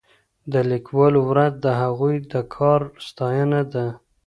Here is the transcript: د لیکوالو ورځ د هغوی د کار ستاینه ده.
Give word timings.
د 0.51 0.53
لیکوالو 0.71 1.19
ورځ 1.31 1.53
د 1.65 1.67
هغوی 1.81 2.15
د 2.31 2.33
کار 2.55 2.81
ستاینه 3.07 3.61
ده. 3.73 3.85